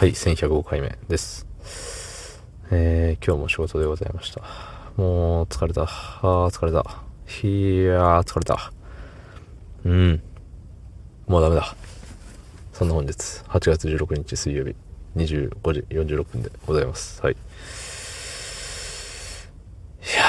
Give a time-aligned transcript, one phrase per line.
[0.00, 1.46] はい、1105回目です。
[2.70, 4.40] えー、今日も仕事でございました。
[4.96, 5.82] もう、疲れた。
[5.82, 6.78] あー、疲れた。
[7.46, 8.72] いやー、疲れた。
[9.84, 10.22] うん。
[11.26, 11.76] もうダメだ。
[12.72, 14.74] そんな本日、8月16日水曜日、
[15.16, 17.20] 25時46分でございます。
[17.22, 17.34] はい。
[17.34, 17.36] い
[20.16, 20.24] や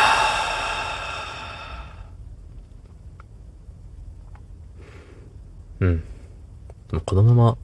[5.80, 5.86] ー。
[5.86, 6.04] うん。
[7.06, 7.58] このまま、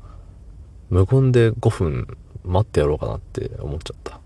[0.90, 4.20] 無言で5分待ってやろうかなって思っちゃった。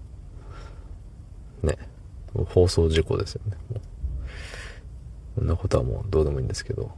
[1.64, 1.78] ね。
[2.34, 3.58] 放送事故ですよね。
[3.70, 3.82] もう
[5.36, 6.92] こんなことはもうどうでもいいんですけど。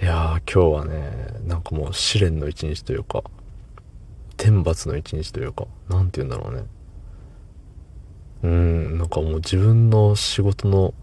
[0.00, 3.24] いやー、今日はね、なんかもう試練の一日というか、
[4.36, 6.64] 天罰の一日というか、なんて言うんだろうね。
[8.42, 10.94] うーん、なんかもう自分の仕事の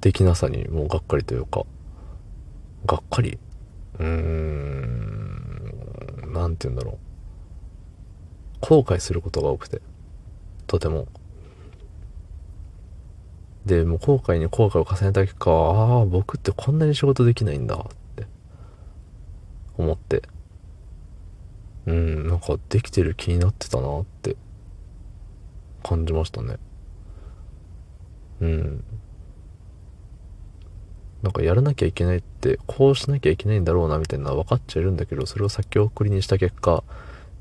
[0.00, 1.64] できなさにもうがっかりというか、
[2.86, 3.38] がっかり
[3.98, 5.72] うーん、
[6.32, 6.98] なんて言うんだろう。
[8.60, 9.82] 後悔することが多くて、
[10.66, 11.08] とても。
[13.66, 18.26] で、もう後悔に後悔を重ねた結果、ああ、僕ってこんなに仕事できないんだって
[19.76, 20.22] 思って、
[21.86, 24.36] うん、なんかできてる気になってたなって
[25.82, 26.56] 感じましたね。
[28.40, 28.84] うん。
[31.22, 36.82] なんかやらなきゃいけないって、こうしなきゃいけないんだろうなみたいなのは分かっちゃいるんだけど、それを先送りにした結果、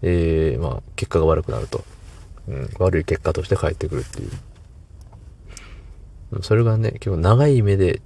[0.02, 1.84] えー、まあ、結果が悪くなると。
[2.48, 6.44] うん、悪い結果として返ってくるっていう。
[6.44, 8.02] それがね、結構長い目で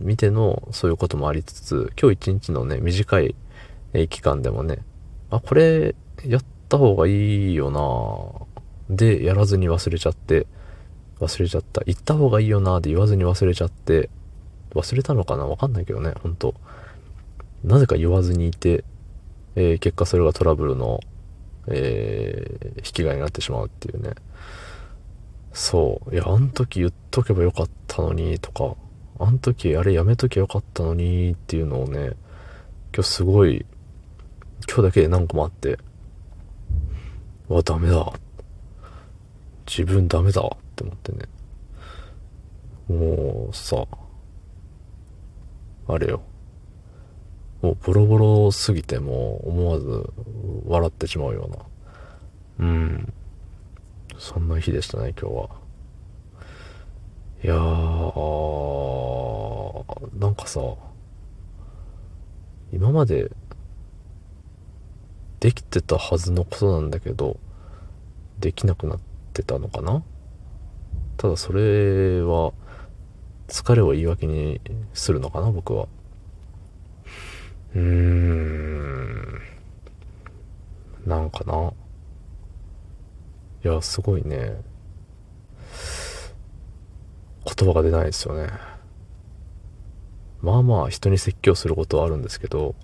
[0.00, 3.34] 見てのそういうこともありつつ、今日一日のね、短い
[4.08, 4.78] 期間でもね、
[5.30, 5.94] あ、これ
[6.24, 10.46] やった方がいいよなで、やらずに忘れちゃって、
[11.20, 11.82] 忘れちゃった。
[11.86, 14.10] 行った方がいいよなで言わずに忘れちゃって、
[14.80, 15.46] 忘れたのかな？
[15.46, 16.54] わかんないけどね、ほんと。
[17.64, 18.84] なぜか言わずにいて、
[19.56, 21.00] えー、結果それがトラブルの、
[21.66, 24.14] えー、引き金になってしまうっていうね。
[25.52, 26.14] そう。
[26.14, 28.76] いや、あの時言っとけばよかったのに、とか、
[29.18, 32.12] あの時あれやめときゃよかったのに、っていうのをね、
[32.94, 33.66] 今日すごい、
[34.68, 35.78] 今日だけで何個もあって、
[37.48, 38.12] うわ、ダメだ。
[39.66, 41.24] 自分ダメだって思ってね。
[42.88, 43.84] もうさ、
[45.88, 46.20] あれよ。
[47.62, 50.12] もうボロボロすぎてもう思わず
[50.66, 51.48] 笑ってしまうよ
[52.58, 52.66] うな。
[52.66, 53.12] うん。
[54.18, 55.48] そんな日でしたね、今日は。
[57.42, 57.58] いやー、
[60.18, 60.60] なんかさ、
[62.72, 63.30] 今まで
[65.40, 67.38] できてたはずのことなんだけど、
[68.40, 69.00] できなくなっ
[69.32, 70.02] てたのかな？
[71.16, 72.52] ただそれは、
[73.48, 74.60] 疲れを言い訳に
[74.92, 75.88] するのかな、僕は。
[77.74, 79.40] うーん。
[81.06, 81.72] なんかな。
[83.64, 84.60] いや、すごいね。
[87.56, 88.50] 言葉が出ないですよね。
[90.40, 92.74] まあまあ人に説教することはあるんですけど、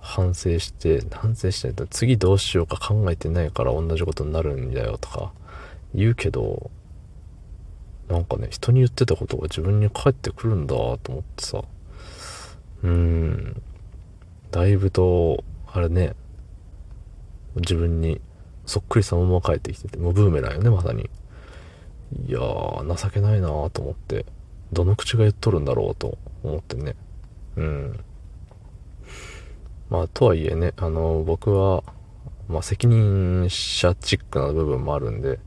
[0.00, 5.32] 反省して、反省してないと次どうしようか考えてないから同じことになるんだよとか
[5.94, 6.70] 言うけど、
[8.08, 11.62] なんかね、人に言ってたことが自分に返ってくるんだと思ってさ。
[12.82, 13.62] うーん。
[14.50, 16.14] だいぶと、あれね、
[17.56, 18.20] 自分に
[18.66, 21.10] そっくりそのまま帰ってきてて、もうブーメランよね、まさに。
[22.26, 24.26] いやー、情けないなーと思って、
[24.72, 26.96] どの口が言っとるんだろうと思ってね。
[27.56, 28.00] うん。
[29.90, 31.82] まあ、とはいえね、あの、僕は、
[32.48, 35.38] まあ、責任者チックな部分もあるんで、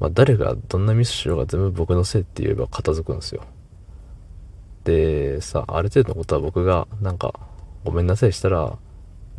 [0.00, 3.42] まあ、誰がどんなミスしようが全部僕のせいって言えば片付くんですよ。
[4.84, 7.38] で、さ、ある程度のことは僕が、なんか、
[7.84, 8.78] ごめんなさいしたら、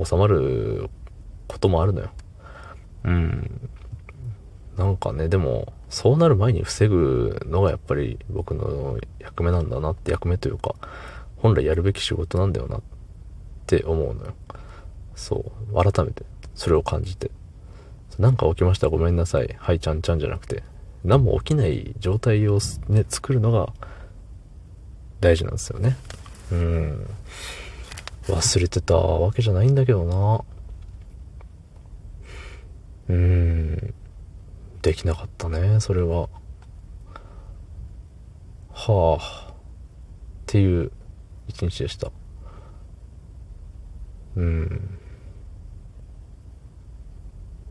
[0.03, 0.89] 収まる
[1.47, 2.09] こともあるのよ。
[3.05, 3.69] うん。
[4.77, 10.75] なんかね、でも、そうなる前に防ぐのがやっぱり僕の役目なんだなって役目というか、
[11.37, 12.81] 本来やるべき仕事なんだよなっ
[13.65, 14.33] て思うのよ。
[15.15, 15.91] そう。
[15.91, 16.23] 改めて、
[16.55, 17.31] それを感じて。
[18.21, 18.87] なんか起きました？
[18.87, 19.55] ごめんなさい。
[19.57, 20.63] はい、ちゃんちゃんじゃなくて、
[21.03, 23.73] 何も起きない状態をね、作るのが
[25.19, 25.97] 大事なんですよね。
[26.51, 27.07] うん。
[28.27, 30.43] 忘れてたわけじゃないんだけどな。
[33.09, 33.93] うん。
[34.83, 36.29] できなかったね、それは。
[38.69, 39.51] はあ。
[39.51, 39.53] っ
[40.45, 40.91] ていう
[41.47, 42.11] 一日でした。
[44.35, 45.00] うん。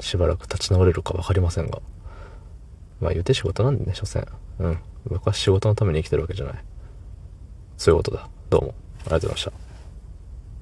[0.01, 1.81] しばらく立ち直れるか分かりませんが。
[3.01, 4.27] まあ言うて仕事なんでね、所詮。
[4.59, 4.79] うん。
[5.07, 6.65] 僕は仕事のために生きてるわけじゃない。
[7.77, 8.29] そういうことだ。
[8.51, 8.75] どうも。
[9.01, 9.70] ありがとうございました。